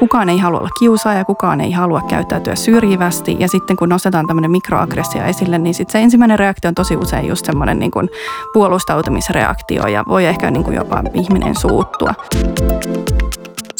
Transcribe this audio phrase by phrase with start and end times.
[0.00, 3.36] kukaan ei halua olla kiusaaja, kukaan ei halua käyttäytyä syrjivästi.
[3.38, 7.26] Ja sitten kun nostetaan tämmöinen mikroaggressio esille, niin sitten se ensimmäinen reaktio on tosi usein
[7.26, 8.10] just semmoinen niin kuin
[8.52, 12.14] puolustautumisreaktio ja voi ehkä niin kuin jopa ihminen suuttua.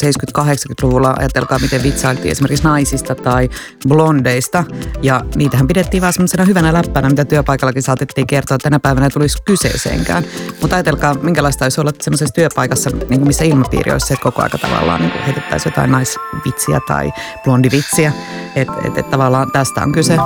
[0.06, 3.48] 70-80-luvulla ajatelkaa, miten vitsailtiin esimerkiksi naisista tai
[3.88, 4.64] blondeista.
[5.02, 9.42] Ja niitähän pidettiin vaan semmoisena hyvänä läppänä, mitä työpaikallakin saatettiin kertoa, että tänä päivänä tulisi
[9.44, 10.24] kyseeseenkään.
[10.60, 14.58] Mutta ajatelkaa, minkälaista olisi olla semmoisessa työpaikassa, niin missä ilmapiiri olisi se, että koko aika
[14.58, 17.12] tavallaan niin heitettäisiin jotain naisvitsiä tai
[17.44, 18.12] blondivitsiä.
[18.56, 20.16] Että et, et, tavallaan tästä on kyse.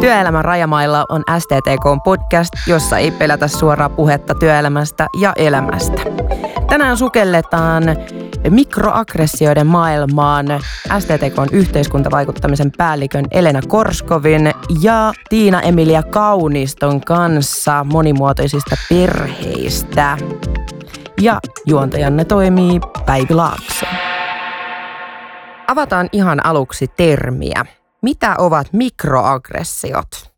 [0.00, 6.02] Työelämän rajamailla on STTK podcast, jossa ei pelätä suoraa puhetta työelämästä ja elämästä.
[6.68, 7.82] Tänään sukelletaan
[8.50, 10.46] mikroaggressioiden maailmaan
[10.98, 20.18] STTK yhteiskuntavaikuttamisen päällikön Elena Korskovin ja Tiina Emilia Kauniston kanssa monimuotoisista perheistä.
[21.20, 23.86] Ja juontajanne toimii Päivi Laakso.
[25.68, 27.66] Avataan ihan aluksi termiä.
[28.06, 30.32] Mitä ovat mikroaggressiot?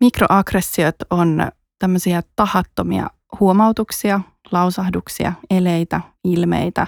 [0.00, 4.20] Mikroaggressiot on tämmöisiä tahattomia huomautuksia,
[4.52, 6.86] lausahduksia, eleitä, ilmeitä,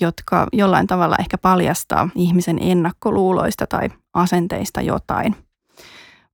[0.00, 5.36] jotka jollain tavalla ehkä paljastaa ihmisen ennakkoluuloista tai asenteista jotain.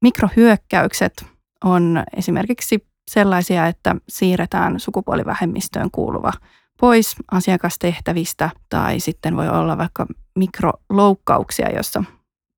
[0.02, 1.26] Mikrohyökkäykset
[1.64, 6.32] on esimerkiksi sellaisia, että siirretään sukupuolivähemmistöön kuuluva
[6.80, 12.04] pois asiakastehtävistä tai sitten voi olla vaikka mikroloukkauksia, jossa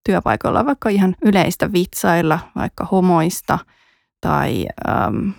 [0.08, 3.58] työpaikoilla vaikka ihan yleistä vitsailla vaikka homoista
[4.20, 5.32] tai äm,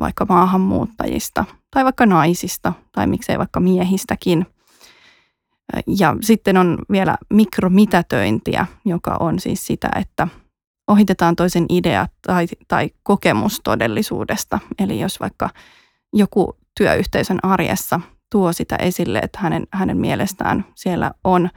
[0.00, 4.46] vaikka maahanmuuttajista tai vaikka naisista tai miksei vaikka miehistäkin.
[5.98, 10.28] Ja sitten on vielä mikromitätöintiä, joka on siis sitä, että
[10.88, 14.58] ohitetaan toisen idea tai, tai kokemus todellisuudesta.
[14.78, 15.50] Eli jos vaikka
[16.12, 21.50] joku työyhteisön arjessa tuo sitä esille, että hänen, hänen mielestään siellä on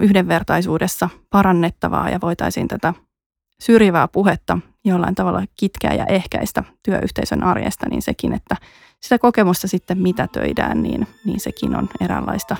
[0.00, 2.94] yhdenvertaisuudessa parannettavaa ja voitaisiin tätä
[3.60, 8.56] syrjivää puhetta jollain tavalla kitkeä ja ehkäistä työyhteisön arjesta, niin sekin, että
[9.00, 12.56] sitä kokemusta sitten mitätöidään, niin, niin sekin on eräänlaista,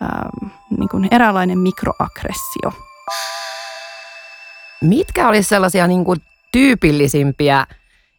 [0.00, 0.30] ää,
[0.78, 2.72] niin kuin eräänlainen mikroaggressio.
[4.82, 6.20] Mitkä olisi sellaisia niin kuin
[6.52, 7.66] tyypillisimpiä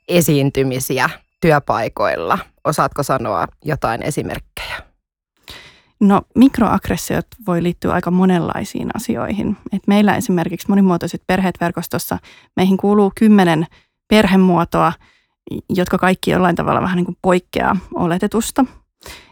[0.07, 1.09] esiintymisiä
[1.41, 2.37] työpaikoilla?
[2.63, 4.70] Osaatko sanoa jotain esimerkkejä?
[6.01, 9.57] No mikroaggressiot voi liittyä aika monenlaisiin asioihin.
[9.73, 12.17] Et meillä esimerkiksi monimuotoiset perheet verkostossa,
[12.55, 13.67] meihin kuuluu kymmenen
[14.07, 14.93] perhemuotoa,
[15.69, 18.65] jotka kaikki jollain tavalla vähän niin kuin poikkeaa oletetusta.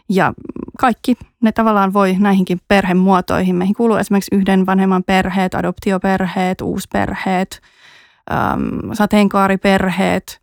[0.08, 0.32] Ja
[0.78, 3.56] kaikki ne tavallaan voi näihinkin perhemuotoihin.
[3.56, 7.60] Meihin kuuluu esimerkiksi yhden vanhemman perheet, adoptioperheet, uusperheet,
[8.92, 10.40] sateenkaariperheet,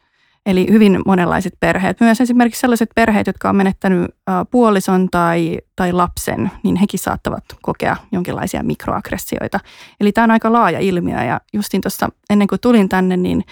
[0.48, 2.00] Eli hyvin monenlaiset perheet.
[2.00, 4.12] Myös esimerkiksi sellaiset perheet, jotka on menettänyt
[4.52, 9.60] puolison tai, tai lapsen, niin hekin saattavat kokea jonkinlaisia mikroaggressioita.
[10.00, 13.44] Eli tämä on aika laaja ilmiö ja justin tuossa ennen kuin tulin tänne, niin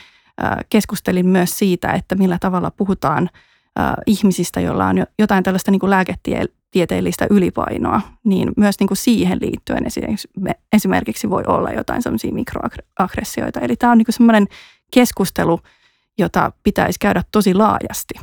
[0.70, 3.30] keskustelin myös siitä, että millä tavalla puhutaan
[4.06, 9.86] ihmisistä, joilla on jotain tällaista niin kuin lääketieteellistä ylipainoa, niin myös niin kuin siihen liittyen
[10.74, 13.60] esimerkiksi voi olla jotain sellaisia mikroaggressioita.
[13.60, 14.48] Eli tämä on niin semmoinen
[14.94, 15.60] keskustelu,
[16.18, 18.14] jota pitäisi käydä tosi laajasti.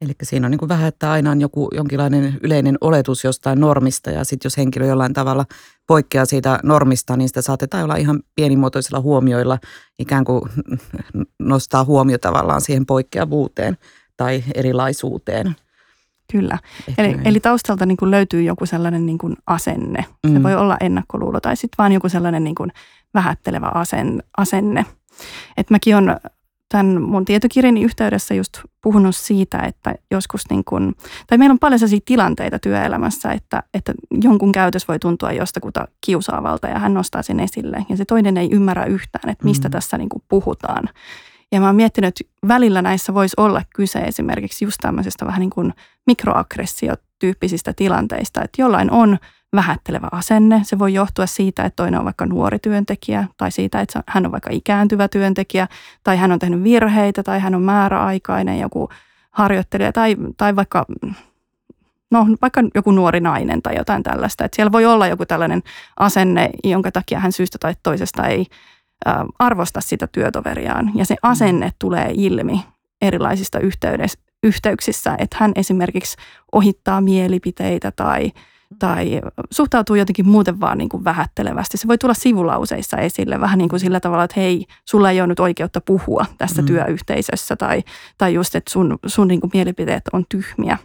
[0.00, 4.10] Eli siinä on niin kuin vähän, että aina on joku jonkinlainen yleinen oletus jostain normista
[4.10, 5.44] ja sitten jos henkilö jollain tavalla
[5.86, 9.58] poikkeaa siitä normista, niin sitä saatetaan olla ihan pienimuotoisilla huomioilla
[9.98, 10.42] ikään kuin
[11.38, 13.78] nostaa huomio tavallaan siihen poikkeavuuteen
[14.16, 15.56] tai erilaisuuteen.
[16.32, 16.58] Kyllä.
[16.98, 20.04] eli, eli taustalta niin kuin löytyy joku sellainen niin kuin asenne.
[20.26, 20.42] Se mm.
[20.42, 22.72] voi olla ennakkoluulo tai sitten vaan joku sellainen niin kuin
[23.14, 23.72] vähättelevä
[24.36, 24.86] asenne.
[25.56, 26.16] Et mäkin on
[26.68, 30.94] tämän mun tietokirjani yhteydessä just puhunut siitä, että joskus niin kun,
[31.26, 33.92] tai meillä on paljon sellaisia tilanteita työelämässä, että, että
[34.22, 38.48] jonkun käytös voi tuntua jostakuta kiusaavalta ja hän nostaa sen esille ja se toinen ei
[38.52, 39.72] ymmärrä yhtään, että mistä mm.
[39.72, 40.88] tässä niin puhutaan.
[41.52, 45.50] Ja mä oon miettinyt, että välillä näissä voisi olla kyse esimerkiksi just tämmöisestä vähän niin
[45.50, 45.72] kuin
[46.06, 49.18] mikroaggressiotyyppisistä tilanteista, että jollain on
[49.54, 50.60] vähättelevä asenne.
[50.64, 54.32] Se voi johtua siitä, että toinen on vaikka nuori työntekijä tai siitä, että hän on
[54.32, 55.68] vaikka ikääntyvä työntekijä
[56.04, 58.88] tai hän on tehnyt virheitä tai hän on määräaikainen joku
[59.30, 60.86] harjoittelija tai, tai vaikka,
[62.10, 64.44] no, vaikka joku nuori nainen tai jotain tällaista.
[64.44, 65.62] Että siellä voi olla joku tällainen
[65.96, 68.46] asenne, jonka takia hän syystä tai toisesta ei
[69.38, 70.90] arvosta sitä työtoveriaan.
[70.94, 72.64] Ja se asenne tulee ilmi
[73.02, 73.58] erilaisista
[74.42, 76.16] yhteyksissä, että hän esimerkiksi
[76.52, 78.30] ohittaa mielipiteitä tai–
[78.78, 79.20] tai
[79.50, 81.76] suhtautuu jotenkin muuten vaan niin kuin vähättelevästi.
[81.76, 85.26] Se voi tulla sivulauseissa esille vähän niin kuin sillä tavalla, että hei, sulla ei ole
[85.26, 86.66] nyt oikeutta puhua tässä mm.
[86.66, 87.82] työyhteisössä tai,
[88.18, 90.78] tai just, että sun, sun niin kuin mielipiteet on tyhmiä.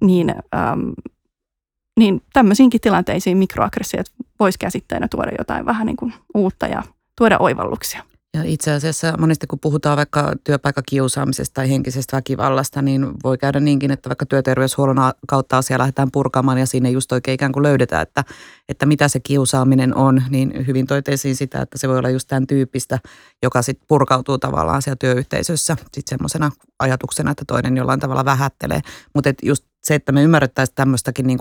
[0.00, 0.92] Niin äm,
[2.00, 4.06] niin tämmöisiinkin tilanteisiin mikroaggressiot
[4.40, 6.82] voisi käsitteenä tuoda jotain vähän niin kuin uutta ja
[7.18, 8.02] tuoda oivalluksia.
[8.36, 13.90] Ja itse asiassa monesti kun puhutaan vaikka työpaikkakiusaamisesta tai henkisestä väkivallasta, niin voi käydä niinkin,
[13.90, 18.24] että vaikka työterveyshuollon kautta asia lähdetään purkamaan ja sinne just oikein ikään kuin löydetään, että,
[18.68, 22.46] että mitä se kiusaaminen on, niin hyvin toiteisiin sitä, että se voi olla just tämän
[22.46, 22.98] tyyppistä,
[23.42, 28.80] joka sitten purkautuu tavallaan siellä työyhteisössä sitten semmoisena ajatuksena, että toinen jollain tavalla vähättelee.
[29.14, 31.38] Mutta just se, että me ymmärrettäisiin tämmöistäkin niin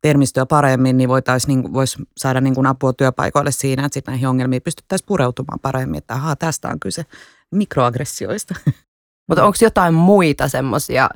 [0.00, 4.28] termistöä paremmin, niin voitaisiin niin voisi saada niin kuin apua työpaikoille siinä, että sitten näihin
[4.28, 7.04] ongelmiin pystyttäisiin pureutumaan paremmin, että ahaa, tästä on kyse
[7.50, 8.54] mikroaggressioista.
[9.28, 11.10] Mutta onko jotain muita semmoisia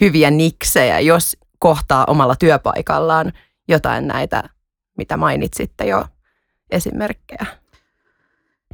[0.00, 3.32] hyviä niksejä, jos kohtaa omalla työpaikallaan
[3.68, 4.42] jotain näitä,
[4.98, 6.06] mitä mainitsitte jo
[6.70, 7.46] esimerkkejä?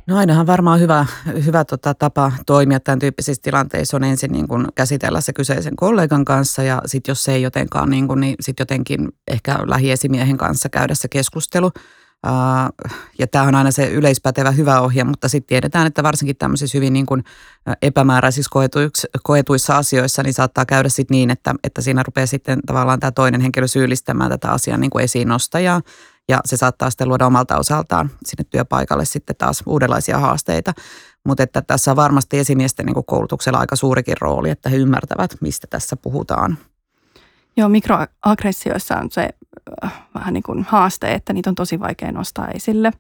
[0.07, 1.07] No ainahan varmaan hyvä,
[1.45, 6.25] hyvä tota, tapa toimia tämän tyyppisissä tilanteissa on ensin niin kuin käsitellä se kyseisen kollegan
[6.25, 10.69] kanssa ja sitten jos se ei jotenkaan, niin, kuin, niin sitten jotenkin ehkä lähiesimiehen kanssa
[10.69, 11.71] käydä se keskustelu.
[13.19, 16.93] Ja tämä on aina se yleispätevä hyvä ohje, mutta sitten tiedetään, että varsinkin tämmöisissä hyvin
[16.93, 17.25] niin kuin
[17.83, 18.51] epämääräisissä
[19.23, 23.41] koetuissa asioissa, niin saattaa käydä sitten niin, että, että siinä rupeaa sitten tavallaan tämä toinen
[23.41, 25.81] henkilö syyllistämään tätä asiaa niin kuin esiin nostajaa
[26.29, 30.73] ja se saattaa sitten luoda omalta osaltaan sinne työpaikalle sitten taas uudenlaisia haasteita.
[31.27, 35.67] Mutta että tässä on varmasti esimiesten niin koulutuksella aika suurikin rooli, että he ymmärtävät, mistä
[35.67, 36.59] tässä puhutaan.
[37.57, 39.29] Joo, mikroaggressioissa on se
[39.85, 42.93] äh, vähän niin kuin haaste, että niitä on tosi vaikea nostaa esille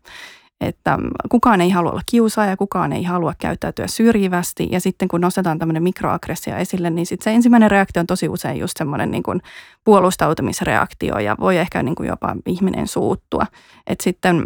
[0.62, 0.98] että
[1.28, 4.68] kukaan ei halua olla kiusaaja, kukaan ei halua käyttäytyä syrjivästi.
[4.70, 8.58] Ja sitten kun nostetaan tämmöinen mikroaggressio esille, niin sitten se ensimmäinen reaktio on tosi usein
[8.58, 9.42] just semmoinen niin kuin
[9.84, 13.46] puolustautumisreaktio ja voi ehkä niin kuin jopa ihminen suuttua.
[13.86, 14.44] Että sitten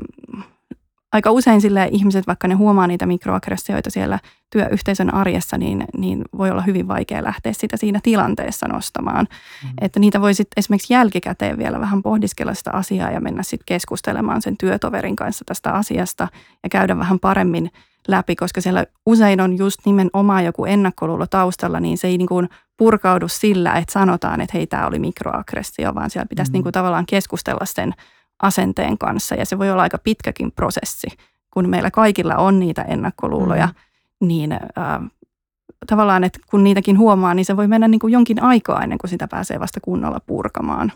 [1.16, 4.18] aika usein sille ihmiset, vaikka ne huomaa niitä mikroaggressioita siellä
[4.50, 9.26] työyhteisön arjessa, niin, niin voi olla hyvin vaikea lähteä sitä siinä tilanteessa nostamaan.
[9.64, 9.70] Mm.
[9.80, 14.42] Että niitä voi sitten esimerkiksi jälkikäteen vielä vähän pohdiskella sitä asiaa ja mennä sitten keskustelemaan
[14.42, 16.28] sen työtoverin kanssa tästä asiasta
[16.62, 17.70] ja käydä vähän paremmin
[18.08, 22.48] läpi, koska siellä usein on just nimenomaan joku ennakkoluulo taustalla, niin se ei niin kuin
[22.76, 26.52] purkaudu sillä, että sanotaan, että hei, tämä oli mikroaggressio, vaan siellä pitäisi mm.
[26.52, 27.94] niin kuin tavallaan keskustella sen
[28.42, 31.06] asenteen kanssa ja se voi olla aika pitkäkin prosessi,
[31.50, 34.28] kun meillä kaikilla on niitä ennakkoluuloja, mm.
[34.28, 34.60] niin äh,
[35.86, 39.10] tavallaan, että kun niitäkin huomaa, niin se voi mennä niin kuin jonkin aikaa ennen kuin
[39.10, 40.92] sitä pääsee vasta kunnolla purkamaan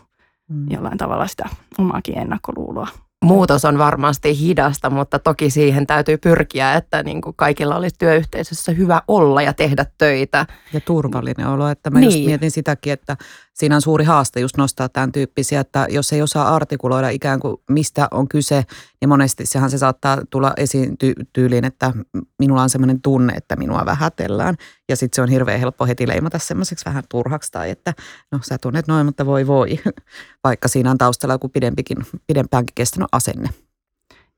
[0.49, 0.65] mm.
[0.69, 2.87] jollain tavalla sitä omaakin ennakkoluuloa
[3.25, 8.71] muutos on varmasti hidasta, mutta toki siihen täytyy pyrkiä, että niin kuin kaikilla olisi työyhteisössä
[8.71, 10.45] hyvä olla ja tehdä töitä.
[10.73, 12.11] Ja turvallinen olo, että mä niin.
[12.11, 13.17] just mietin sitäkin, että
[13.53, 17.57] siinä on suuri haaste just nostaa tämän tyyppisiä, että jos ei osaa artikuloida ikään kuin
[17.69, 18.63] mistä on kyse,
[19.01, 21.93] niin monesti sehän se saattaa tulla esiin ty- tyyliin, että
[22.39, 24.55] minulla on semmoinen tunne, että minua vähätellään.
[24.89, 27.93] Ja sitten se on hirveän helppo heti leimata semmoiseksi vähän turhaksi tai että
[28.31, 29.79] no sä tunnet noin, mutta voi voi,
[30.43, 31.97] vaikka siinä on taustalla joku pidempikin,
[32.27, 33.49] pidempäänkin kestänyt asenne.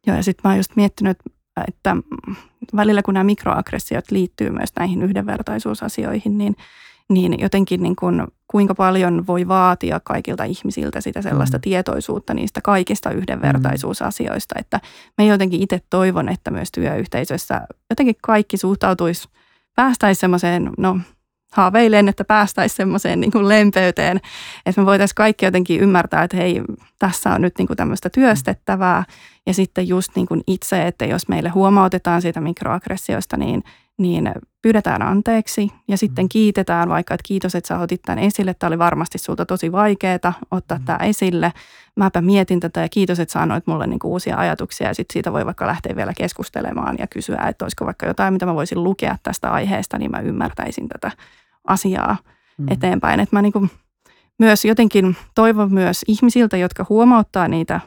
[0.08, 1.18] Joo ja sitten mä oon just miettinyt,
[1.68, 1.96] että
[2.76, 6.56] välillä kun nämä mikroaggressiot liittyy myös näihin yhdenvertaisuusasioihin, niin–
[7.10, 11.62] niin jotenkin niin kuin, kuinka paljon voi vaatia kaikilta ihmisiltä sitä sellaista mm.
[11.62, 14.56] tietoisuutta niistä kaikista yhdenvertaisuusasioista.
[14.60, 14.80] Että
[15.18, 19.30] me jotenkin itse toivon, että myös työyhteisössä jotenkin kaikki suhtautuisi,
[19.76, 21.00] päästäisiin semmoiseen, no
[21.52, 24.20] haaveilen, että päästäisiin semmoiseen niin kuin lempeyteen,
[24.66, 26.62] että me voitaisiin kaikki jotenkin ymmärtää, että hei,
[27.00, 29.04] tässä on nyt niin kuin tämmöistä työstettävää.
[29.48, 33.64] Ja sitten just niin kuin itse, että jos meille huomautetaan siitä mikroaggressioista, niin
[33.98, 34.32] niin
[34.64, 36.30] pyydetään anteeksi ja sitten mm.
[36.30, 38.54] kiitetään vaikka, että kiitos, että sä otit tämän esille.
[38.54, 40.86] Tämä oli varmasti sulta tosi vaikeaa ottaa mm.
[40.86, 41.54] tämä esille.
[41.96, 45.46] Mäpä mietin tätä ja kiitos, että sanoit mulle niinku uusia ajatuksia ja sitten siitä voi
[45.46, 49.52] vaikka lähteä vielä keskustelemaan ja kysyä, että olisiko vaikka jotain, mitä mä voisin lukea tästä
[49.52, 51.12] aiheesta, niin mä ymmärtäisin tätä
[51.68, 52.18] asiaa
[52.58, 52.66] mm.
[52.72, 53.20] eteenpäin.
[53.20, 53.68] Että mä niinku
[54.40, 57.80] myös jotenkin toivon myös ihmisiltä, jotka huomauttaa niitä,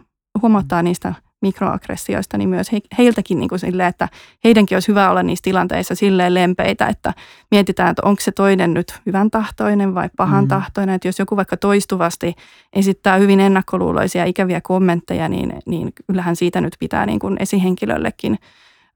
[0.42, 4.09] huomauttaa niistä– mikroaggressioista, niin myös he, heiltäkin niin kuin sille, että
[4.45, 7.14] heidänkin olisi hyvä olla niissä tilanteissa silleen lempeitä, että
[7.50, 10.49] mietitään, että onko se toinen nyt hyvän tahtoinen vai pahan mm.
[10.49, 10.95] tahtoinen.
[10.95, 12.35] Että jos joku vaikka toistuvasti
[12.73, 18.38] esittää hyvin ennakkoluuloisia ikäviä kommentteja, niin, niin kyllähän siitä nyt pitää niin kuin esihenkilöllekin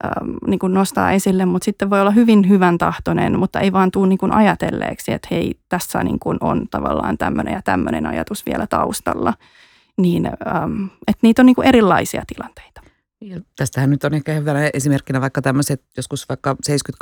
[0.05, 3.91] ähm, niin kuin nostaa esille, mutta sitten voi olla hyvin hyvän tahtoinen, mutta ei vaan
[3.91, 8.45] tule niin kuin ajatelleeksi, että hei, tässä niin kuin on tavallaan tämmöinen ja tämmöinen ajatus
[8.45, 9.33] vielä taustalla
[10.01, 12.81] niin ähm, että niitä on niin kuin erilaisia tilanteita.
[13.21, 16.55] Ja tästähän nyt on ehkä hyvänä esimerkkinä vaikka tämmöiset, joskus vaikka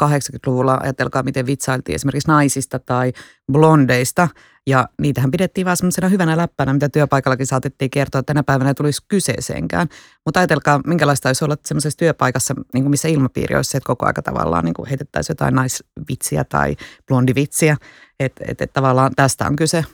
[0.03, 3.13] 70-80-luvulla ajatelkaa, miten vitsailtiin esimerkiksi naisista tai
[3.51, 4.27] blondeista.
[4.67, 9.01] Ja niitähän pidettiin vaan semmoisena hyvänä läppänä, mitä työpaikallakin saatettiin kertoa, että tänä päivänä tulisi
[9.07, 9.87] kyseeseenkään.
[10.25, 14.05] Mutta ajatelkaa, minkälaista olisi olla semmoisessa työpaikassa, niin kuin missä ilmapiiri olisi se, että koko
[14.05, 16.75] aika tavallaan niin kuin heitettäisiin jotain naisvitsiä tai
[17.07, 17.77] blondivitsiä.
[18.19, 19.85] Että et, et tavallaan tästä on kyse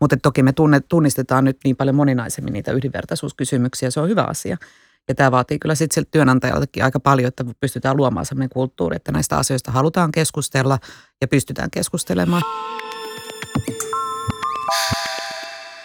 [0.00, 0.52] Mutta toki me
[0.88, 4.56] tunnistetaan nyt niin paljon moninaisemmin niitä yhdenvertaisuuskysymyksiä, se on hyvä asia.
[5.08, 9.36] Ja tämä vaatii kyllä sitten työnantajaltakin aika paljon, että pystytään luomaan sellainen kulttuuri, että näistä
[9.36, 10.78] asioista halutaan keskustella
[11.20, 12.42] ja pystytään keskustelemaan.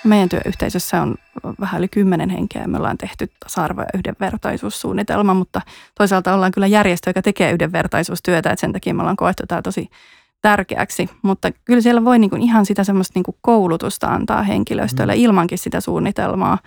[0.03, 1.15] Meidän työyhteisössä on
[1.59, 2.67] vähän yli kymmenen henkeä.
[2.67, 5.61] Me ollaan tehty tasa-arvo- ja yhdenvertaisuussuunnitelma, mutta
[5.97, 9.89] toisaalta ollaan kyllä järjestö, joka tekee yhdenvertaisuustyötä, että sen takia me ollaan koettu tämä tosi
[10.41, 11.09] tärkeäksi.
[11.21, 15.21] Mutta kyllä siellä voi niinku ihan sitä semmoista niinku koulutusta antaa henkilöstölle mm.
[15.21, 16.57] ilmankin sitä suunnitelmaa.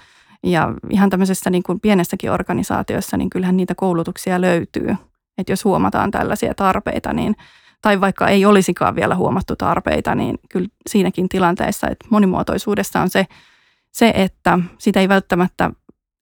[0.42, 4.96] Ja ihan tämmöisessä niin kuin pienessäkin organisaatiossa, niin kyllähän niitä koulutuksia löytyy.
[5.38, 7.36] Että jos huomataan tällaisia tarpeita, niin,
[7.82, 13.26] tai vaikka ei olisikaan vielä huomattu tarpeita, niin kyllä siinäkin tilanteessa, että monimuotoisuudessa on se,
[13.92, 15.70] se että sitä ei välttämättä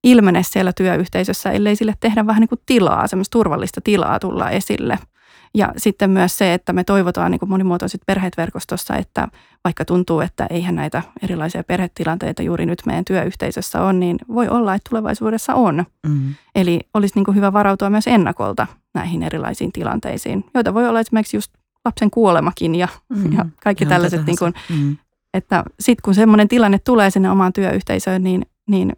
[0.03, 4.99] ilmene siellä työyhteisössä, ellei sille tehdä vähän niin kuin tilaa, semmoista turvallista tilaa tulla esille–
[5.53, 9.27] ja sitten myös se, että me toivotaan niin monimuotoiset perheet verkostossa, että
[9.63, 14.75] vaikka tuntuu, että eihän näitä erilaisia perhetilanteita juuri nyt meidän työyhteisössä on, niin voi olla,
[14.75, 15.85] että tulevaisuudessa on.
[16.07, 16.35] Mm.
[16.55, 21.53] Eli olisi niin hyvä varautua myös ennakolta näihin erilaisiin tilanteisiin, joita voi olla esimerkiksi just
[21.85, 23.33] lapsen kuolemakin ja, mm.
[23.33, 24.97] ja kaikki Ihan tällaiset, niin kuin, mm.
[25.33, 28.93] että sitten kun semmoinen tilanne tulee sinne omaan työyhteisöön, niin, niin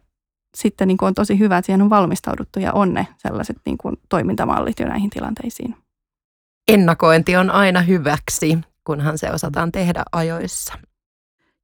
[0.58, 3.96] sitten niin on tosi hyvä, että siihen on valmistauduttu ja on ne sellaiset niin kuin
[4.10, 5.76] toimintamallit jo näihin tilanteisiin
[6.68, 10.74] ennakointi on aina hyväksi, kunhan se osataan tehdä ajoissa.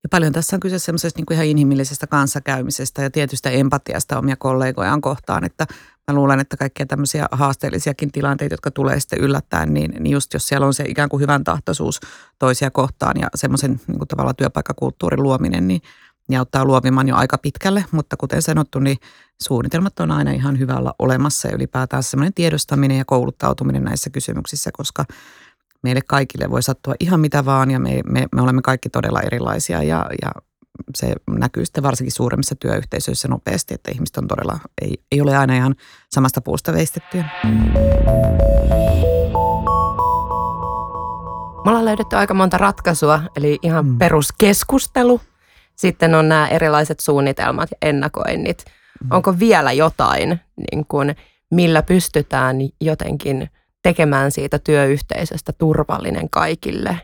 [0.04, 5.02] Ja paljon tässä on kyse semmoisesta niin ihan inhimillisestä kanssakäymisestä ja tietystä empatiasta omia kollegojaan
[5.02, 5.66] kohtaan, että
[6.08, 10.48] mä luulen, että kaikkia tämmöisiä haasteellisiakin tilanteita, jotka tulee sitten yllättäen, niin, niin just jos
[10.48, 12.00] siellä on se ikään kuin hyvän tahtoisuus
[12.40, 15.82] toisia kohtaan ja semmoisen niin kuin tavallaan työpaikkakulttuurin luominen, niin
[16.30, 18.98] ja auttaa luovimaan jo aika pitkälle, mutta kuten sanottu, niin
[19.42, 25.06] suunnitelmat on aina ihan hyvällä olemassa ja ylipäätään semmoinen tiedostaminen ja kouluttautuminen näissä kysymyksissä, koska
[25.84, 29.84] meille kaikille voi sattua ihan mitä vaan ja me, me, me olemme kaikki todella erilaisia
[29.84, 30.32] ja, ja
[30.98, 35.56] se näkyy sitten varsinkin suuremmissa työyhteisöissä nopeasti, että ihmiset on todella, ei, ei ole aina
[35.56, 35.76] ihan
[36.10, 37.26] samasta puusta veistettyä.
[41.66, 43.98] Me ollaan löydetty aika monta ratkaisua, eli ihan mm.
[43.98, 45.22] peruskeskustelu,
[45.76, 48.66] sitten on nämä erilaiset suunnitelmat ja ennakoinnit.
[49.04, 49.12] Mm.
[49.12, 50.40] Onko vielä jotain,
[50.72, 51.16] niin kuin,
[51.52, 53.50] millä pystytään jotenkin
[53.84, 57.00] tekemään siitä työyhteisöstä turvallinen kaikille?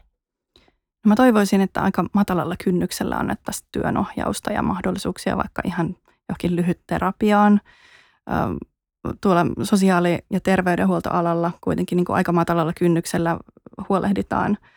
[1.06, 5.96] No mä toivoisin, että aika matalalla kynnyksellä annettaisiin työnohjausta ja mahdollisuuksia vaikka ihan
[6.30, 7.62] johonkin lyhyt terapiaan.
[9.22, 13.38] Tuolla sosiaali- ja terveydenhuoltoalalla kuitenkin niin kuin aika matalalla kynnyksellä
[13.90, 14.58] huolehditaan–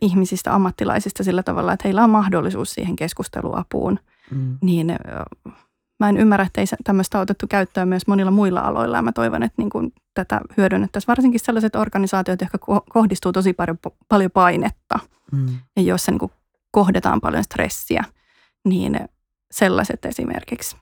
[0.00, 3.98] ihmisistä, ammattilaisista sillä tavalla, että heillä on mahdollisuus siihen keskusteluapuun,
[4.30, 4.58] mm.
[4.62, 4.96] niin
[6.00, 8.96] mä en ymmärrä, että ei tämmöistä otettu käyttöön myös monilla muilla aloilla.
[8.96, 12.58] Ja mä toivon, että niin kuin tätä hyödynnettäisiin varsinkin sellaiset organisaatiot, jotka
[12.90, 14.98] kohdistuu tosi paljon, paljon painetta
[15.32, 15.58] mm.
[15.76, 16.32] ja joissa niin kuin
[16.70, 18.04] kohdetaan paljon stressiä,
[18.64, 19.00] niin
[19.50, 20.76] sellaiset esimerkiksi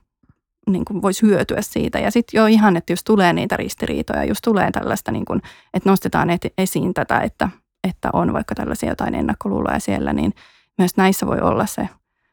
[0.69, 1.99] niin kuin voisi hyötyä siitä.
[1.99, 5.41] Ja sitten jo ihan, että jos tulee niitä ristiriitoja, jos tulee tällaista, niin kuin,
[5.73, 7.49] että nostetaan esiin tätä, että
[7.85, 10.33] että on vaikka tällaisia jotain ennakkoluuloja siellä, niin
[10.77, 11.89] myös näissä voi olla se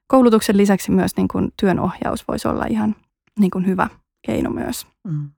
[0.07, 2.97] koulutuksen lisäksi myös niin kuin työnohjaus voisi olla ihan
[3.39, 3.89] niin kuin hyvä
[4.27, 4.87] keino myös.
[5.05, 5.31] Mm.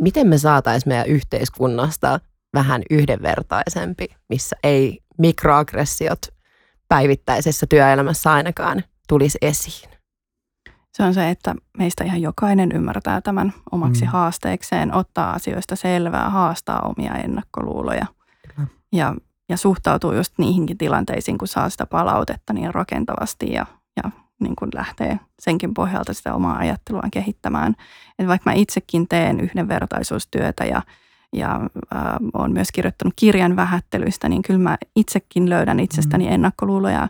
[0.00, 2.20] Miten me saataisiin meidän yhteiskunnasta
[2.54, 6.18] vähän yhdenvertaisempi, missä ei mikroaggressiot
[6.88, 9.90] päivittäisessä työelämässä ainakaan tulisi esiin?
[10.92, 14.10] Se on se, että meistä ihan jokainen ymmärtää tämän omaksi mm.
[14.10, 18.06] haasteekseen, ottaa asioista selvää, haastaa omia ennakkoluuloja–
[18.92, 19.14] ja,
[19.48, 24.70] ja suhtautuu just niihinkin tilanteisiin, kun saa sitä palautetta niin rakentavasti ja, ja niin kuin
[24.74, 27.74] lähtee senkin pohjalta sitä omaa ajatteluaan kehittämään.
[28.18, 30.82] Et vaikka mä itsekin teen yhdenvertaisuustyötä ja,
[31.32, 31.60] ja
[31.94, 32.02] äh,
[32.34, 36.32] olen myös kirjoittanut kirjan vähättelyistä, niin kyllä mä itsekin löydän itsestäni mm.
[36.32, 37.08] ennakkoluuloja,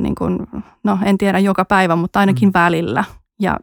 [0.00, 0.38] niin kuin,
[0.84, 2.52] no en tiedä joka päivä, mutta ainakin mm.
[2.54, 3.04] välillä.
[3.40, 3.58] Ja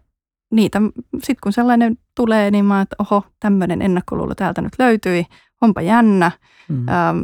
[0.52, 0.82] niitä,
[1.14, 5.26] sitten kun sellainen tulee, niin mä että oho, tämmöinen ennakkoluulo täältä nyt löytyi,
[5.62, 6.32] onpa jännä.
[6.70, 6.88] Mm.
[6.90, 7.18] Ähm,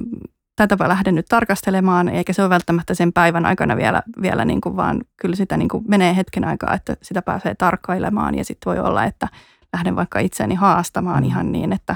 [0.55, 4.75] tätäpä lähden nyt tarkastelemaan, eikä se ole välttämättä sen päivän aikana vielä, vielä niin kuin,
[4.75, 8.79] vaan kyllä sitä niin kuin menee hetken aikaa, että sitä pääsee tarkkailemaan ja sitten voi
[8.79, 9.27] olla, että
[9.73, 11.27] lähden vaikka itseäni haastamaan mm.
[11.27, 11.95] ihan niin, että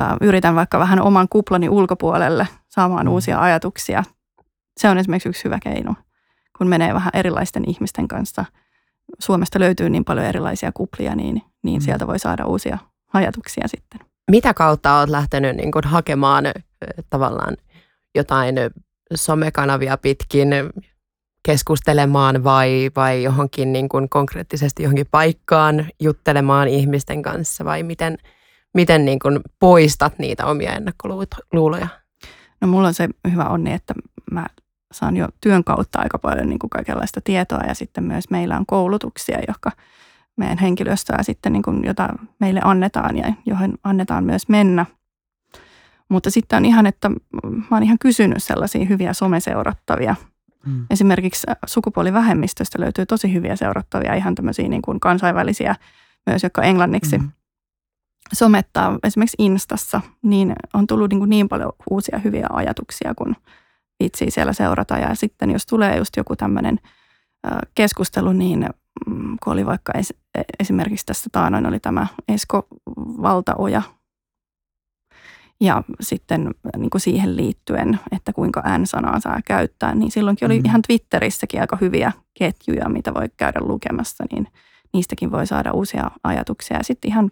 [0.00, 3.12] äh, yritän vaikka vähän oman kuplani ulkopuolelle saamaan mm.
[3.12, 4.04] uusia ajatuksia.
[4.76, 5.94] Se on esimerkiksi yksi hyvä keino,
[6.58, 8.44] kun menee vähän erilaisten ihmisten kanssa.
[9.18, 11.84] Suomesta löytyy niin paljon erilaisia kuplia, niin, niin mm.
[11.84, 12.78] sieltä voi saada uusia
[13.12, 16.44] ajatuksia sitten mitä kautta olet lähtenyt niin kuin hakemaan
[17.10, 17.56] tavallaan
[18.14, 18.56] jotain
[19.14, 20.48] somekanavia pitkin
[21.42, 28.18] keskustelemaan vai, vai johonkin niin kuin konkreettisesti johonkin paikkaan juttelemaan ihmisten kanssa vai miten,
[28.74, 31.88] miten niin kuin poistat niitä omia ennakkoluuloja?
[32.60, 33.94] No mulla on se hyvä onni, että
[34.30, 34.46] mä
[34.92, 38.66] saan jo työn kautta aika paljon niin kuin kaikenlaista tietoa ja sitten myös meillä on
[38.66, 39.70] koulutuksia, jotka
[40.38, 42.08] meidän henkilöstöä sitten, niin kuin, jota
[42.40, 44.86] meille annetaan ja johon annetaan myös mennä.
[46.08, 47.16] Mutta sitten on ihan, että mä
[47.70, 50.16] oon ihan kysynyt sellaisia hyviä someseurattavia.
[50.66, 50.86] Mm.
[50.90, 55.74] Esimerkiksi sukupuolivähemmistöstä löytyy tosi hyviä seurattavia, ihan tämmöisiä niin kuin kansainvälisiä
[56.26, 57.30] myös, jotka englanniksi mm.
[58.32, 63.36] somettaa esimerkiksi Instassa, niin on tullut niin, kuin niin paljon uusia hyviä ajatuksia, kun
[64.00, 64.98] viitsii siellä seurata.
[64.98, 66.78] Ja sitten jos tulee just joku tämmöinen
[67.74, 68.66] keskustelu, niin
[69.44, 69.92] kun oli vaikka
[70.60, 73.82] esimerkiksi tässä taanoin oli tämä Esko Valtaoja,
[75.60, 80.64] ja sitten niin kuin siihen liittyen, että kuinka N-sanaa saa käyttää, niin silloinkin oli mm-hmm.
[80.64, 84.46] ihan Twitterissäkin aika hyviä ketjuja, mitä voi käydä lukemassa, niin
[84.92, 86.76] niistäkin voi saada uusia ajatuksia.
[86.76, 87.30] Ja sitten ihan,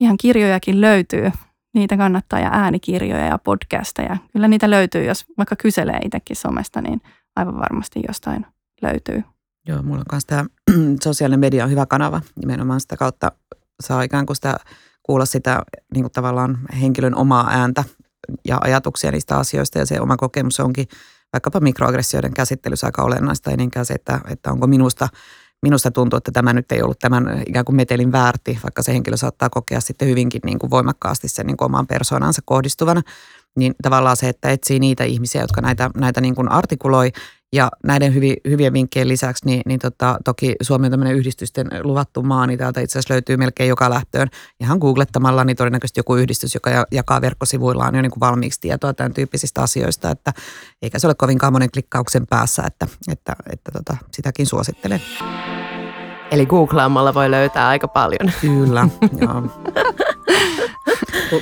[0.00, 1.32] ihan kirjojakin löytyy,
[1.74, 4.16] niitä kannattaa ja äänikirjoja ja podcasteja.
[4.32, 7.00] Kyllä niitä löytyy, jos vaikka kyselee itsekin somesta, niin
[7.36, 8.46] aivan varmasti jostain
[8.82, 9.22] löytyy.
[9.68, 10.44] Joo, mulla on myös tämä
[11.04, 12.20] sosiaalinen media on hyvä kanava.
[12.40, 13.32] Nimenomaan sitä kautta
[13.80, 14.56] saa ikään kuin sitä
[15.02, 15.62] kuulla sitä
[15.94, 17.84] niin kuin tavallaan henkilön omaa ääntä
[18.44, 19.78] ja ajatuksia niistä asioista.
[19.78, 20.88] Ja se oma kokemus onkin
[21.32, 25.08] vaikkapa mikroaggressioiden käsittelyssä aika olennaista, ei niinkään se, että, että onko minusta,
[25.62, 29.16] minusta tuntuu, että tämä nyt ei ollut tämän ikään kuin metelin väärti, vaikka se henkilö
[29.16, 33.02] saattaa kokea sitten hyvinkin niin kuin voimakkaasti sen niin kuin omaan persoonansa kohdistuvana.
[33.58, 37.12] Niin tavallaan se, että etsii niitä ihmisiä, jotka näitä, näitä niin kuin artikuloi
[37.52, 42.22] ja näiden hyvi, hyvien vinkkien lisäksi, niin, niin tota, toki Suomi on tämmöinen yhdistysten luvattu
[42.22, 44.28] maa, niin täältä itse asiassa löytyy melkein joka lähtöön.
[44.60, 49.14] Ihan googlettamalla, niin todennäköisesti joku yhdistys, joka jakaa verkkosivuillaan jo niin kuin valmiiksi tietoa tämän
[49.14, 50.32] tyyppisistä asioista, että
[50.82, 55.02] eikä se ole kovinkaan monen klikkauksen päässä, että, että, että tota, sitäkin suosittelen.
[56.30, 58.32] Eli googlaamalla voi löytää aika paljon.
[58.40, 58.88] Kyllä,
[59.20, 59.42] joo.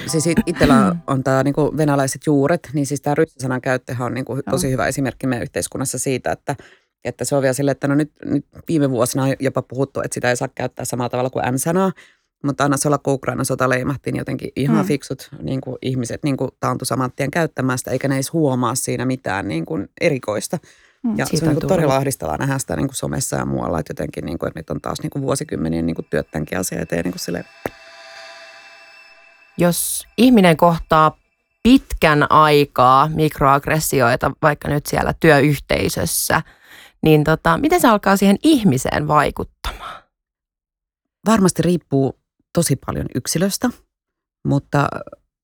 [0.07, 4.71] Siis itsellä on tämä niinku venäläiset juuret, niin siis tämä ryssäsanan käyttöhän on niinku tosi
[4.71, 6.57] hyvä esimerkki meidän yhteiskunnassa siitä, että
[7.05, 10.15] että se on vielä silleen, että no nyt, nyt viime vuosina on jopa puhuttu, että
[10.15, 11.93] sitä ei saa käyttää samalla tavalla kuin N-sanaa.
[12.45, 14.85] Mutta anna se olla, kun Ukraina sota leimahti, niin jotenkin ihan mm.
[14.85, 18.75] fiksut niin kuin ihmiset niin kuin taantu saman tien käyttämään sitä, eikä ne edes huomaa
[18.75, 20.59] siinä mitään niin kuin erikoista.
[21.03, 23.91] Mm, ja se on niin todella ahdistavaa nähdä sitä niin kuin somessa ja muualla, että
[23.91, 26.83] jotenkin, niin kuin, että nyt on taas niin kuin vuosikymmenien niin kuin työt tämänkin asian
[26.83, 27.45] eteen niin kuin sille.
[29.59, 31.19] Jos ihminen kohtaa
[31.63, 36.43] pitkän aikaa mikroaggressioita, vaikka nyt siellä työyhteisössä,
[37.03, 40.03] niin tota, miten se alkaa siihen ihmiseen vaikuttamaan?
[41.27, 42.19] Varmasti riippuu
[42.53, 43.71] tosi paljon yksilöstä,
[44.45, 44.89] mutta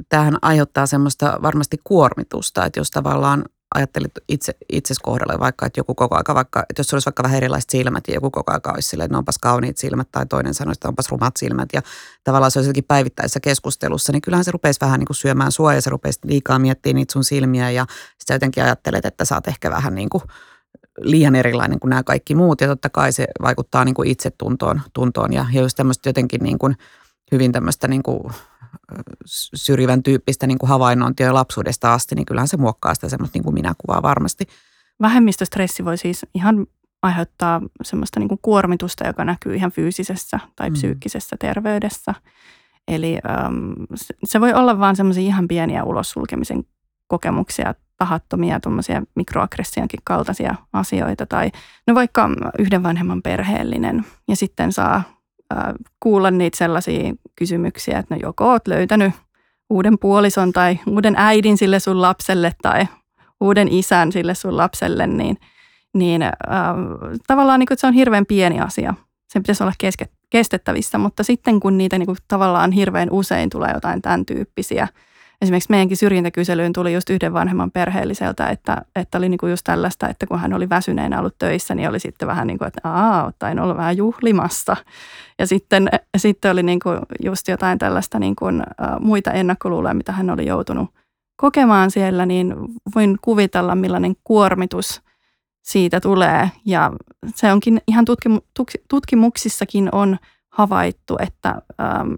[0.08, 3.44] tämähän aiheuttaa semmoista varmasti kuormitusta, että jos tavallaan
[3.74, 7.36] ajattelit itse, itses kohdalla vaikka, että joku koko aika vaikka, että jos olisi vaikka vähän
[7.36, 10.54] erilaiset silmät ja joku koko aika olisi silleen, että ne onpas kauniit silmät tai toinen
[10.54, 11.82] sanoisi, että onpas rumat silmät ja
[12.24, 15.74] tavallaan se olisi jotenkin päivittäisessä keskustelussa, niin kyllähän se rupeisi vähän niin kuin syömään sua
[15.74, 17.86] ja se rupeisi liikaa miettimään niitä sun silmiä ja
[18.18, 20.22] sitten jotenkin ajattelet, että sä oot ehkä vähän niin kuin
[21.00, 25.32] liian erilainen kuin nämä kaikki muut ja totta kai se vaikuttaa niin kuin itsetuntoon tuntoon
[25.32, 26.76] ja, ja just tämmöistä jotenkin niin kuin
[27.32, 28.32] hyvin tämmöistä niin kuin
[29.54, 33.44] syrjivän tyyppistä niin kuin havainnointia jo lapsuudesta asti, niin kyllähän se muokkaa sitä semmoista niin
[33.44, 34.46] kuin minäkuvaa varmasti.
[35.00, 36.66] Vähemmistöstressi voi siis ihan
[37.02, 40.72] aiheuttaa semmoista niin kuin kuormitusta, joka näkyy ihan fyysisessä tai mm.
[40.72, 42.14] psyykkisessä terveydessä.
[42.88, 43.74] Eli äm,
[44.24, 46.64] se voi olla vaan semmoisia ihan pieniä ulossulkemisen
[47.06, 51.26] kokemuksia, tahattomia tuommoisia mikroaggressionkin kaltaisia asioita.
[51.26, 51.50] Tai
[51.86, 55.02] no vaikka yhden vanhemman perheellinen ja sitten saa
[56.00, 59.12] kuulla niitä sellaisia kysymyksiä, että no joko oot löytänyt
[59.70, 62.86] uuden puolison tai uuden äidin sille sun lapselle tai
[63.40, 65.36] uuden isän sille sun lapselle, niin,
[65.94, 66.32] niin äh,
[67.26, 68.94] tavallaan niin kuin, se on hirveän pieni asia.
[69.28, 73.70] Sen pitäisi olla keske, kestettävissä, mutta sitten kun niitä niin kuin, tavallaan hirveän usein tulee
[73.74, 74.88] jotain tämän tyyppisiä–
[75.42, 80.26] esimerkiksi meidänkin syrjintäkyselyyn tuli just yhden vanhemman perheelliseltä, että, että oli niinku just tällaista, että
[80.26, 83.60] kun hän oli väsyneenä ollut töissä, niin oli sitten vähän niin kuin, että aa, tain
[83.60, 84.76] olla vähän juhlimassa.
[85.38, 86.88] Ja sitten, sitten oli niinku
[87.22, 88.44] just jotain tällaista niinku,
[89.00, 90.90] muita ennakkoluuloja, mitä hän oli joutunut
[91.36, 92.54] kokemaan siellä, niin
[92.94, 95.02] voin kuvitella, millainen kuormitus
[95.62, 96.50] siitä tulee.
[96.66, 96.92] Ja
[97.34, 98.04] se onkin ihan
[98.88, 100.16] tutkimuksissakin on
[100.48, 102.16] havaittu, että äm,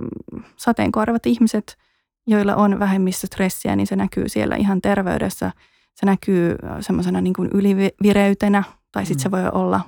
[0.57, 1.77] sateenkaarivat ihmiset–
[2.27, 5.53] joilla on vähemmistöstressiä, niin se näkyy siellä ihan terveydessä.
[5.95, 9.23] Se näkyy semmoisena niin kuin ylivireytenä tai sitten mm.
[9.23, 9.81] se voi olla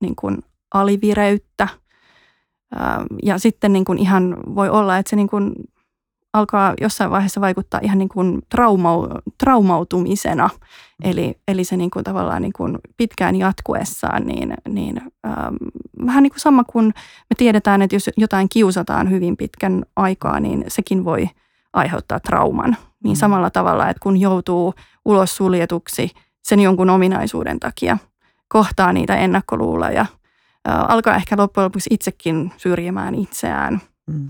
[0.00, 0.38] niin kuin
[0.74, 1.68] alivireyttä.
[3.22, 5.52] Ja sitten niin kuin ihan voi olla, että se niin kuin
[6.32, 10.50] alkaa jossain vaiheessa vaikuttaa ihan niin kuin trauma, traumautumisena.
[11.04, 11.10] Mm.
[11.10, 15.54] Eli, eli se niin kuin tavallaan niin kuin pitkään jatkuessaan, niin, niin ähm,
[16.06, 16.86] vähän niin kuin sama kuin
[17.30, 21.28] me tiedetään, että jos jotain kiusataan hyvin pitkän aikaa, niin sekin voi–
[21.74, 22.76] aiheuttaa trauman.
[23.04, 23.18] Niin mm.
[23.18, 26.10] samalla tavalla, että kun joutuu ulos suljetuksi
[26.42, 27.98] sen jonkun ominaisuuden takia
[28.48, 30.06] kohtaa niitä ennakkoluuloja,
[30.88, 34.28] alkaa ehkä loppujen lopuksi itsekin syrjimään itseään, mm.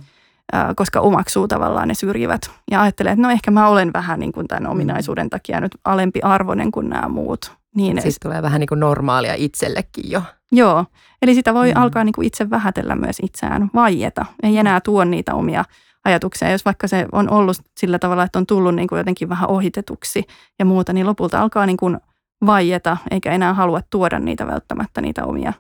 [0.76, 2.50] koska omaksuu tavallaan ne syrjivät.
[2.70, 4.70] Ja ajattelee, että no ehkä mä olen vähän niin kuin tämän mm.
[4.70, 7.52] ominaisuuden takia nyt alempi arvoinen kuin nämä muut.
[7.76, 10.22] Niin siis tulee vähän niin kuin normaalia itsellekin jo.
[10.52, 10.85] Joo,
[11.22, 11.83] eli sitä voi mm.
[11.83, 14.26] alkaa niin kuin itse vähätellä myös itseään, vaieta.
[14.42, 15.64] Ei enää tuo niitä omia
[16.05, 16.51] ajatuksia.
[16.51, 20.25] Jos vaikka se on ollut sillä tavalla, että on tullut niin kuin jotenkin vähän ohitetuksi
[20.59, 21.99] ja muuta, niin lopulta alkaa niin kuin
[22.47, 25.53] vaieta, eikä enää halua tuoda niitä välttämättä niitä omia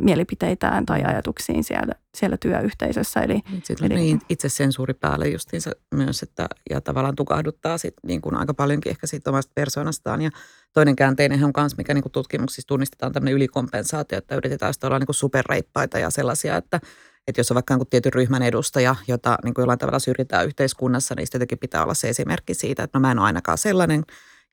[0.00, 3.20] mielipiteitään tai ajatuksiin siellä, siellä työyhteisössä.
[3.20, 8.34] Eli, Sitten eli, niin sensuuri päälle justiinsa myös, että ja tavallaan tukahduttaa sit niin kuin
[8.34, 10.22] aika paljonkin ehkä siitä omasta persoonastaan.
[10.22, 10.30] Ja
[10.72, 15.06] toinen käänteinen on myös, mikä niin kuin tutkimuksissa tunnistetaan tämmöinen ylikompensaatio, että yritetään olla niin
[15.06, 16.80] kuin superreippaita ja sellaisia, että
[17.26, 21.14] että jos on vaikka niin tietyn ryhmän edustaja, jota niin kuin jollain tavalla syrjitään yhteiskunnassa,
[21.14, 24.04] niin sitten jotenkin pitää olla se esimerkki siitä, että no mä en ole ainakaan sellainen.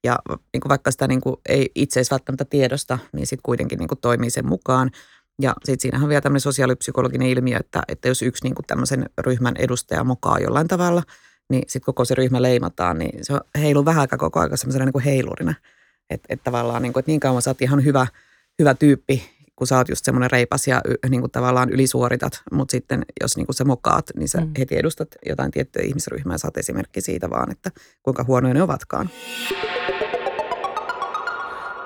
[0.04, 3.80] Ja niin kuin vaikka sitä niin kuin ei itse asiassa välttämättä tiedosta, niin sitten kuitenkin
[3.80, 4.92] niin kuin toimii sen mukaan.
[5.42, 9.06] Ja sitten siinähän on vielä tämmöinen sosiaalipsykologinen ilmiö, että, että jos yksi niin kuin tämmöisen
[9.18, 11.04] ryhmän edustaja mokaa jollain tavalla,
[11.50, 14.94] niin sitten koko se ryhmä leimataan, niin se heiluu vähän aika koko ajan semmoisena niin
[14.94, 15.54] kuin heilurina.
[16.10, 18.08] Että et tavallaan niin, kuin, että niin kauan sä oot ihan hyvä,
[18.60, 19.24] hyvä tyyppi,
[19.56, 23.46] kun sä oot just semmoinen reipas ja niin kuin tavallaan ylisuoritat, mutta sitten jos niin
[23.46, 24.52] kuin sä mokaat, niin sä mm.
[24.58, 27.72] heti edustat jotain tiettyä ihmisryhmää, saat esimerkki siitä vaan, että
[28.04, 29.10] kuinka huonoja ne ovatkaan.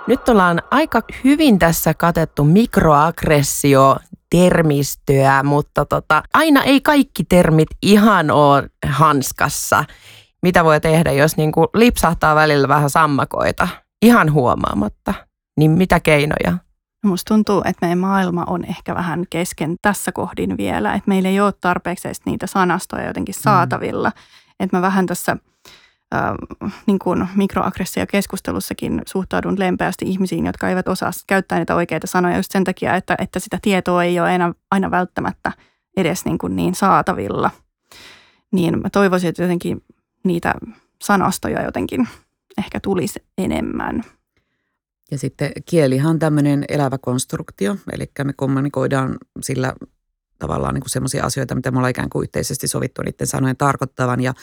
[0.08, 3.98] Nyt ollaan aika hyvin tässä katettu mikroaggressio
[4.30, 9.86] termistöä, mutta tota, aina ei kaikki termit ihan ole hanskassa.
[10.42, 13.68] Mitä voi tehdä, jos niinku lipsahtaa välillä vähän sammakoita
[14.02, 15.14] ihan huomaamatta?
[15.58, 16.58] Niin mitä keinoja?
[17.08, 21.40] Musta tuntuu, että meidän maailma on ehkä vähän kesken tässä kohdin vielä, että meillä ei
[21.40, 23.42] ole tarpeeksi niitä sanastoja jotenkin mm.
[23.42, 24.10] saatavilla.
[24.10, 24.56] Mm.
[24.60, 25.38] Että mä vähän tässä
[26.16, 26.22] äh,
[26.86, 32.64] niin kuin mikroaggressio-keskustelussakin suhtaudun lempeästi ihmisiin, jotka eivät osaa käyttää niitä oikeita sanoja just sen
[32.64, 35.52] takia, että, että sitä tietoa ei ole aina, aina välttämättä
[35.98, 37.52] edes niin, kuin niin saatavilla.
[38.52, 39.84] Niin mä toivoisin, että jotenkin
[40.24, 40.54] niitä
[41.04, 42.08] sanastoja jotenkin
[42.58, 44.04] ehkä tulisi enemmän.
[45.12, 49.74] Ja sitten kielihan on tämmöinen elävä konstruktio, eli me kommunikoidaan sillä
[50.40, 54.22] tavallaan niin semmoisia asioita, mitä me ollaan ikään kuin yhteisesti sovittu niiden sanojen tarkoittavan.
[54.22, 54.34] Ja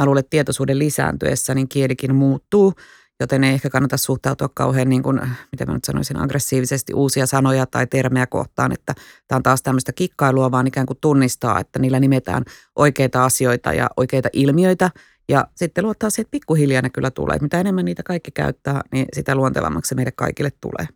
[0.00, 2.72] mä luulen, että tietoisuuden lisääntyessä niin kielikin muuttuu,
[3.20, 5.20] joten ei ehkä kannata suhtautua kauhean, niin kuin,
[5.52, 8.94] miten mä nyt sanoisin, aggressiivisesti uusia sanoja tai termejä kohtaan, että
[9.28, 12.44] tämä on taas tämmöistä kikkailua, vaan ikään kuin tunnistaa, että niillä nimetään
[12.76, 14.90] oikeita asioita ja oikeita ilmiöitä–
[15.28, 17.38] ja sitten luottaa siihen, että pikkuhiljaa ne kyllä tulee.
[17.40, 20.86] Mitä enemmän niitä kaikki käyttää, niin sitä luontevammaksi se meille kaikille tulee.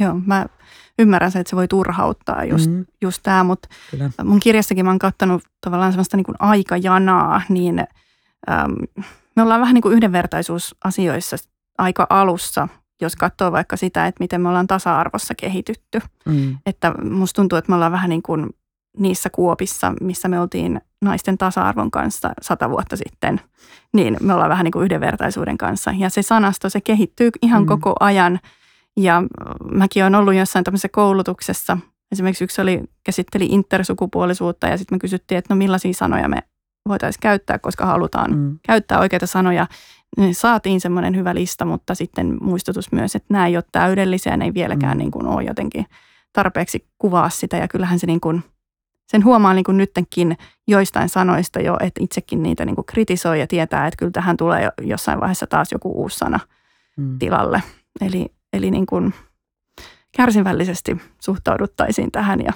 [0.00, 0.46] Joo, mä
[0.98, 2.84] ymmärrän se, että se voi turhauttaa just, mm.
[3.02, 4.10] just tämä, mutta Kyllä.
[4.24, 9.74] mun kirjassakin mä oon kattanut tavallaan sellaista niin kuin aikajanaa, niin äm, me ollaan vähän
[9.74, 11.36] niin kuin yhdenvertaisuusasioissa
[11.78, 12.68] aika alussa,
[13.00, 16.00] jos katsoo vaikka sitä, että miten me ollaan tasa-arvossa kehitytty.
[16.24, 16.58] Mm.
[16.66, 18.50] Että musta tuntuu, että me ollaan vähän niin kuin
[18.98, 23.40] niissä kuopissa, missä me oltiin naisten tasa-arvon kanssa sata vuotta sitten,
[23.92, 25.90] niin me ollaan vähän niin kuin yhdenvertaisuuden kanssa.
[25.98, 27.66] Ja se sanasto, se kehittyy ihan mm.
[27.66, 28.40] koko ajan.
[28.96, 29.22] Ja
[29.72, 31.78] mäkin olen ollut jossain tämmöisessä koulutuksessa.
[32.12, 36.38] Esimerkiksi yksi oli, käsitteli intersukupuolisuutta ja sitten me kysyttiin, että no millaisia sanoja me
[36.88, 38.58] voitaisiin käyttää, koska halutaan mm.
[38.66, 39.66] käyttää oikeita sanoja.
[40.16, 44.44] Niin saatiin semmoinen hyvä lista, mutta sitten muistutus myös, että nämä ei ole täydellisiä, ne
[44.44, 44.98] ei vieläkään mm.
[44.98, 45.86] niin kuin ole jotenkin
[46.32, 47.56] tarpeeksi kuvaa sitä.
[47.56, 48.42] Ja kyllähän se niin kuin–
[49.06, 50.36] sen huomaa niin kuin nytkin
[50.68, 54.70] joistain sanoista jo, että itsekin niitä niin kuin kritisoi ja tietää, että kyllä tähän tulee
[54.80, 56.40] jossain vaiheessa taas joku uusi sana
[56.96, 57.18] mm.
[57.18, 57.62] tilalle.
[58.00, 59.14] Eli, eli niin kuin
[60.16, 62.52] kärsivällisesti suhtauduttaisiin tähän ja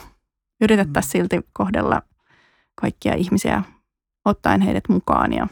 [0.60, 1.12] yritettäisiin mm.
[1.12, 2.02] silti kohdella
[2.80, 3.62] kaikkia ihmisiä
[4.24, 5.32] ottaen heidät mukaan.
[5.32, 5.46] Ja,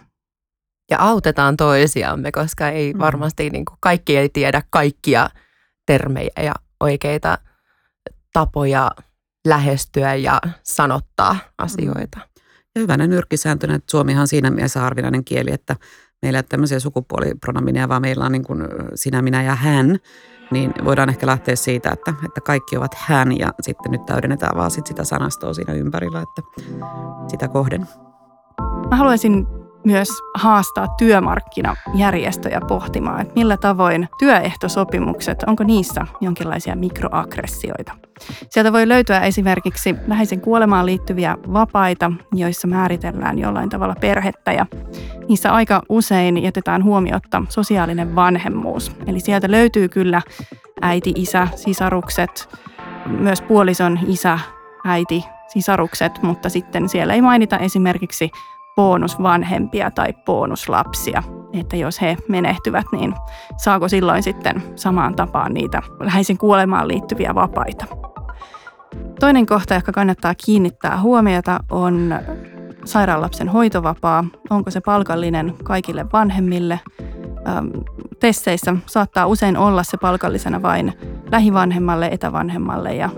[0.91, 2.99] ja autetaan toisiamme, koska ei mm.
[2.99, 5.31] varmasti niin kuin kaikki ei tiedä kaikkia
[5.87, 7.39] termejä ja oikeita
[8.33, 8.91] tapoja
[9.47, 12.19] lähestyä ja sanottaa asioita.
[12.75, 15.77] Ja hyvänä nyrkkisääntönä, että Suomihan on siinä mielessä harvinainen kieli, että
[16.23, 18.63] meillä ei ole tämmöisiä sukupuolipronomineja, vaan meillä on niin kuin
[18.95, 19.99] sinä, minä ja hän.
[20.51, 24.71] Niin voidaan ehkä lähteä siitä, että, että kaikki ovat hän ja sitten nyt täydennetään vaan
[24.71, 26.43] sit sitä sanastoa siinä ympärillä, että
[27.29, 27.89] sitä kohden.
[28.91, 29.47] Mä haluaisin
[29.87, 37.93] myös haastaa työmarkkinajärjestöjä pohtimaan, että millä tavoin työehtosopimukset, onko niissä jonkinlaisia mikroaggressioita.
[38.51, 44.67] Sieltä voi löytyä esimerkiksi läheisen kuolemaan liittyviä vapaita, joissa määritellään jollain tavalla perhettä ja
[45.29, 48.93] niissä aika usein jätetään huomiotta sosiaalinen vanhemmuus.
[49.07, 50.23] Eli sieltä löytyy kyllä
[50.83, 52.49] äiti, isä, sisarukset,
[53.07, 54.39] myös puolison isä,
[54.85, 58.31] äiti, sisarukset, mutta sitten siellä ei mainita esimerkiksi
[58.77, 61.23] bonusvanhempia tai bonuslapsia.
[61.61, 63.15] että jos he menehtyvät, niin
[63.57, 67.87] saako silloin sitten samaan tapaan niitä läheisen kuolemaan liittyviä vapaita.
[69.21, 72.15] Toinen kohta, joka kannattaa kiinnittää huomiota, on
[72.85, 74.25] sairaalapsen hoitovapaa.
[74.51, 76.81] Onko se palkallinen kaikille vanhemmille?
[78.21, 80.93] Testeissä saattaa usein olla se palkallisena vain
[81.33, 83.11] lähivanhemmalle, etävanhemmalle ja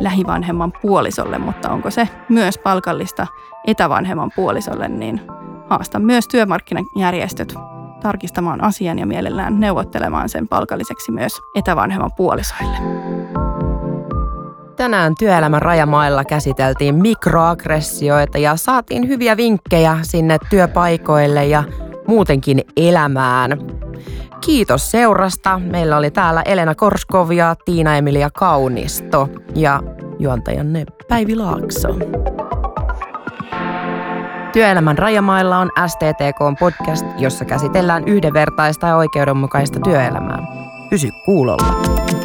[0.00, 3.26] lähivanhemman puolisolle, mutta onko se myös palkallista
[3.66, 5.20] etävanhemman puolisolle, niin
[5.68, 7.54] haastan myös työmarkkinajärjestöt
[8.02, 12.76] tarkistamaan asian ja mielellään neuvottelemaan sen palkalliseksi myös etävanhemman puolisoille.
[14.76, 21.64] Tänään työelämän rajamailla käsiteltiin mikroaggressioita ja saatiin hyviä vinkkejä sinne työpaikoille ja
[22.06, 23.75] muutenkin elämään.
[24.40, 25.58] Kiitos seurasta.
[25.58, 29.82] Meillä oli täällä Elena Korskovia, Tiina Emilia Kaunisto ja
[30.18, 31.88] juontajanne Päivi Laakso.
[34.52, 40.38] Työelämän rajamailla on STTK podcast, jossa käsitellään yhdenvertaista ja oikeudenmukaista työelämää.
[40.90, 42.15] Pysy kuulolla.